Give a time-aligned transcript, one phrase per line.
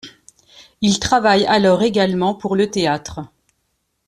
[0.81, 3.19] Il travaille alors également pour le théâtre.